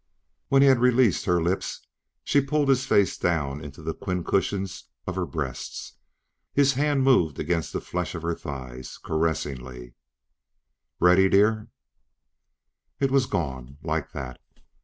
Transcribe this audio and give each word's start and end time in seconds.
When 0.47 0.63
he 0.63 0.67
had 0.67 0.79
released 0.79 1.25
her 1.25 1.39
lips, 1.43 1.85
she 2.23 2.41
pulled 2.41 2.69
his 2.69 2.87
face 2.87 3.19
down 3.19 3.63
into 3.63 3.83
the 3.83 3.93
twin 3.93 4.23
cushions 4.23 4.85
of 5.05 5.13
her 5.15 5.27
breasts. 5.27 5.93
His 6.55 6.73
hand 6.73 7.03
moved 7.03 7.37
against 7.37 7.71
the 7.71 7.81
flesh 7.81 8.15
of 8.15 8.23
her 8.23 8.33
thighs, 8.33 8.97
caressingly... 8.97 9.93
"Ready, 10.99 11.29
dear?" 11.29 11.67
It 12.99 13.11
was 13.11 13.27
gone. 13.27 13.77
Like 13.83 14.11
that. 14.13 14.39